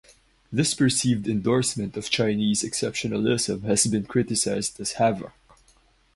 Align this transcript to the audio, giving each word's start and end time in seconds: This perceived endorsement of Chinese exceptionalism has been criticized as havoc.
This 0.51 0.73
perceived 0.73 1.27
endorsement 1.27 1.95
of 1.95 2.09
Chinese 2.09 2.63
exceptionalism 2.63 3.61
has 3.65 3.85
been 3.85 4.05
criticized 4.07 4.79
as 4.79 4.93
havoc. 4.93 5.31